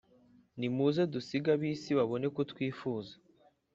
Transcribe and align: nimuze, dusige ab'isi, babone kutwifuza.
nimuze, 0.59 1.01
dusige 1.13 1.49
ab'isi, 1.55 1.91
babone 1.97 2.27
kutwifuza. 2.35 3.13